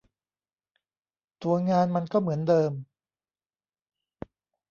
[1.43, 2.71] ตัวงานมันก็เหมือนเดิม